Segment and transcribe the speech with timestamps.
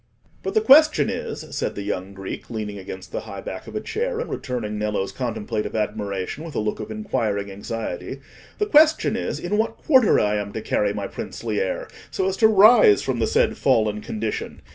[0.41, 3.79] "But the question is," said the young Greek, leaning against the high back of a
[3.79, 8.19] chair, and returning Nello's contemplative admiration with a look of inquiring anxiety;
[8.57, 12.35] "the question is, in what quarter I am to carry my princely air, so as
[12.37, 14.63] to rise from the said fallen condition.